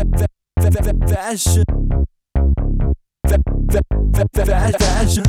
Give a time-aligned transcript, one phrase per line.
[0.00, 0.24] Fashion.
[1.08, 1.64] Fashion.
[4.78, 5.24] Fashion.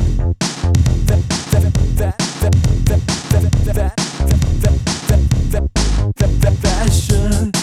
[7.12, 7.61] Western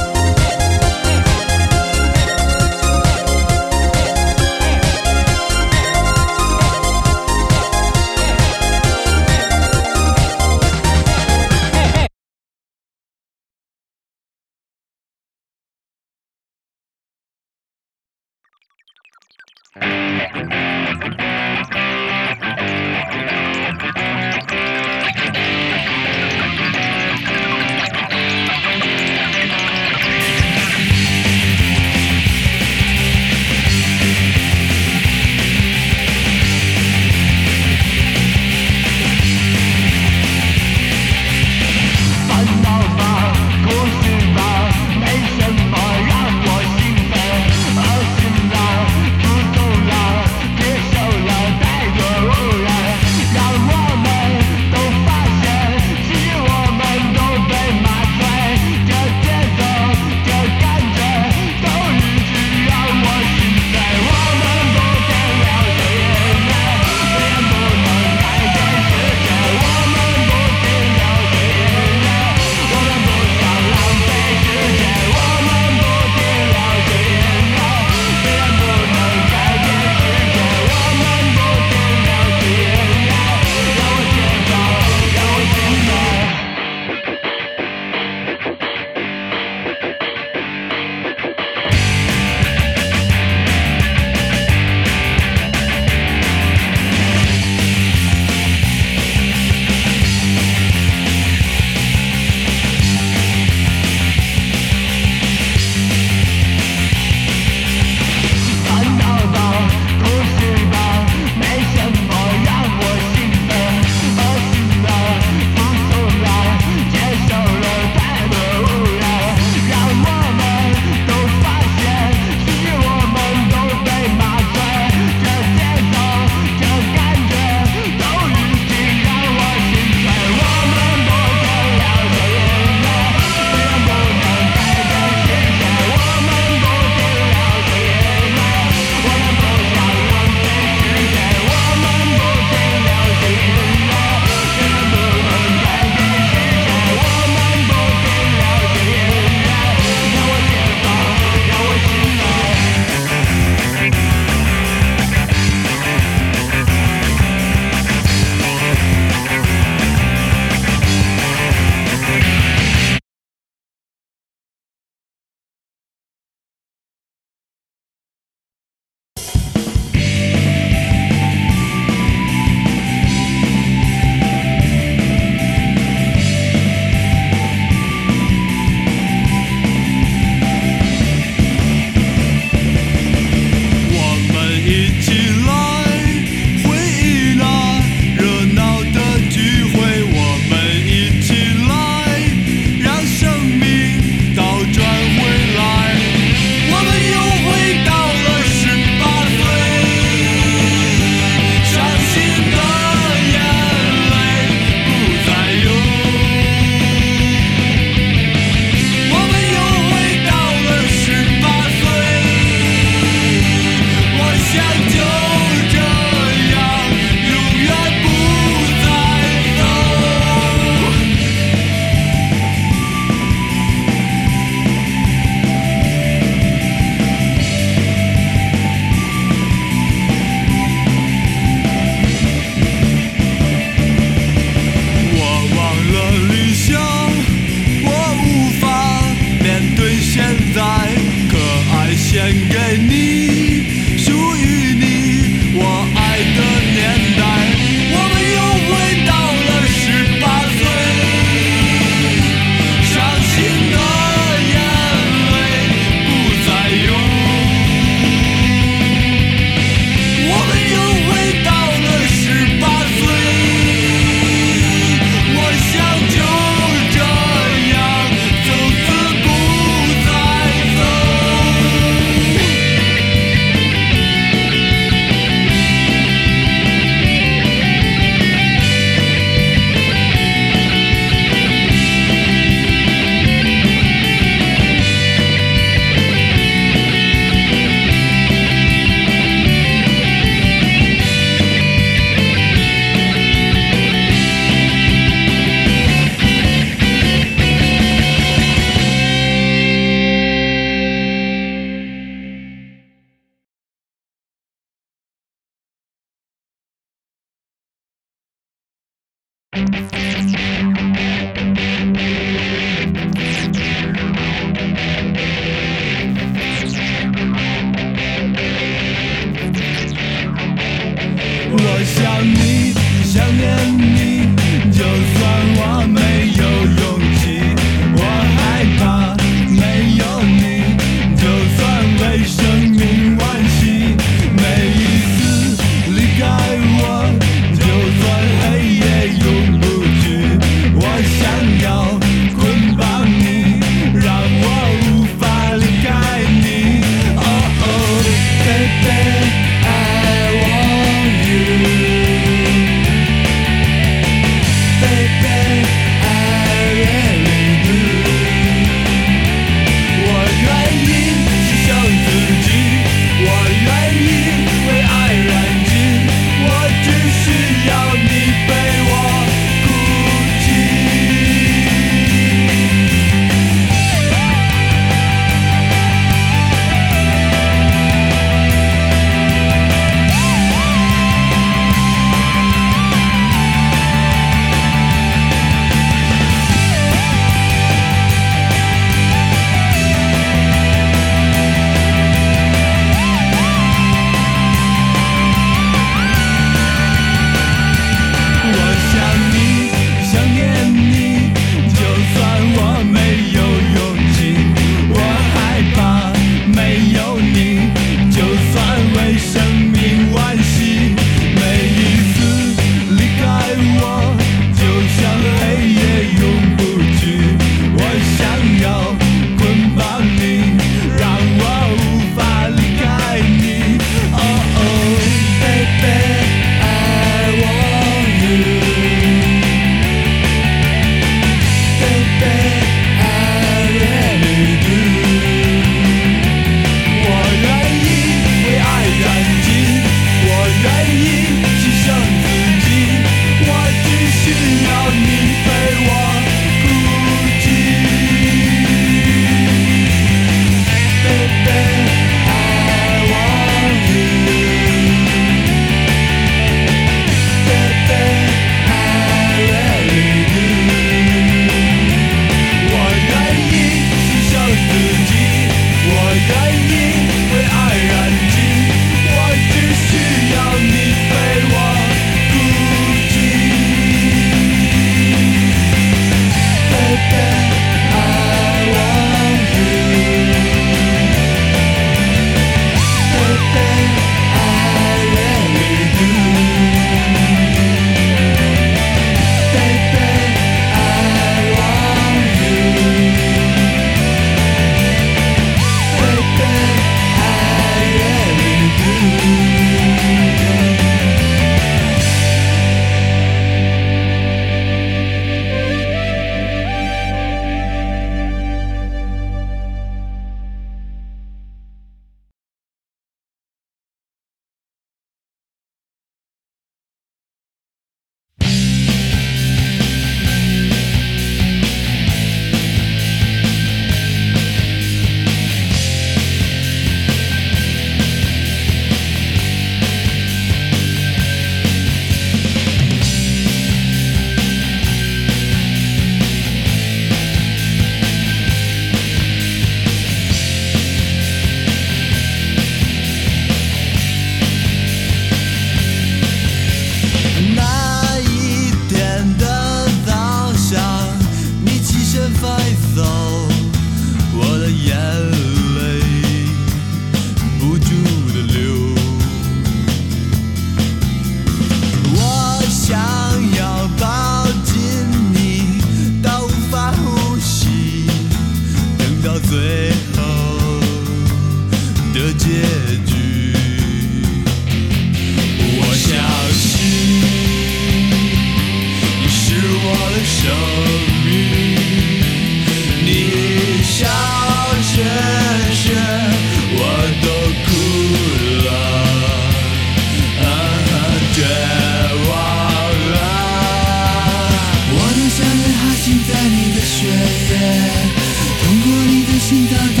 [599.51, 600.00] 听到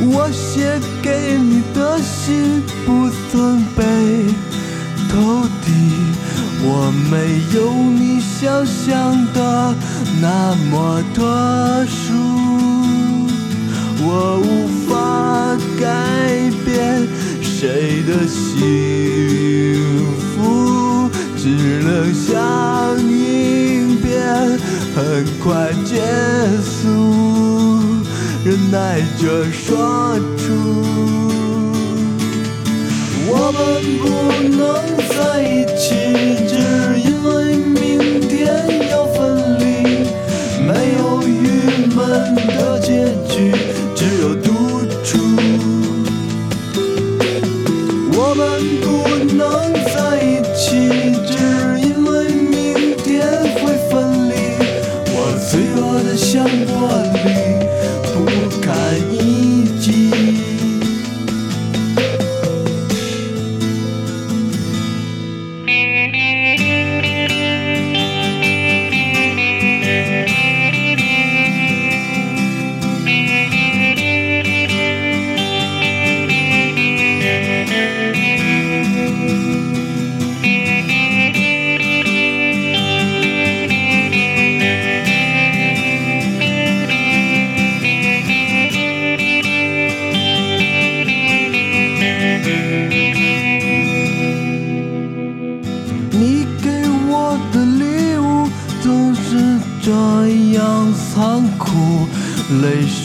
[0.00, 3.82] 我写给你的信不曾被
[5.10, 5.72] 投递，
[6.62, 9.74] 我没有你想象的
[10.20, 12.14] 那么特殊，
[14.00, 17.08] 我无法改变
[17.42, 18.56] 谁的幸
[20.36, 21.48] 福，只
[21.82, 24.06] 能像影片
[24.94, 25.96] 很快结
[26.62, 27.77] 束。
[28.44, 29.76] 忍耐着说
[30.38, 30.54] 出，
[33.26, 33.58] 我们
[33.98, 34.06] 不
[34.56, 34.58] 能
[35.08, 35.86] 在一起，
[36.46, 36.50] 只
[37.00, 39.62] 因为明天要分离，
[40.64, 41.98] 没有郁闷
[42.36, 42.88] 的结
[43.28, 43.52] 局，
[43.94, 44.46] 只有独
[45.04, 45.18] 处。
[48.14, 48.46] 我们
[48.80, 48.86] 不
[49.34, 50.26] 能在一
[50.56, 50.88] 起，
[51.26, 51.30] 只
[51.80, 53.06] 因为明天
[53.56, 54.32] 会分离，
[55.10, 55.16] 我
[55.50, 56.68] 脆弱的像玻
[57.26, 57.47] 璃。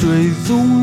[0.03, 0.82] 追踪。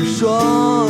[0.00, 0.88] 说